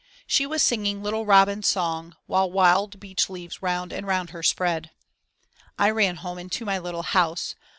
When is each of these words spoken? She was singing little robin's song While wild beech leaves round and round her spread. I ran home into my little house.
She 0.25 0.47
was 0.47 0.63
singing 0.63 1.03
little 1.03 1.27
robin's 1.27 1.67
song 1.67 2.15
While 2.25 2.49
wild 2.49 2.99
beech 2.99 3.29
leaves 3.29 3.61
round 3.61 3.93
and 3.93 4.07
round 4.07 4.31
her 4.31 4.41
spread. 4.41 4.89
I 5.77 5.91
ran 5.91 6.15
home 6.15 6.39
into 6.39 6.65
my 6.65 6.79
little 6.79 7.03
house. 7.03 7.53